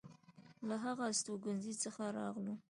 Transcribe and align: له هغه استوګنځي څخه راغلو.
له 0.67 0.75
هغه 0.85 1.03
استوګنځي 1.11 1.73
څخه 1.83 2.03
راغلو. 2.17 2.55